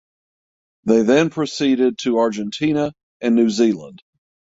[0.85, 4.01] They then proceeded to Argentina and New Zealand.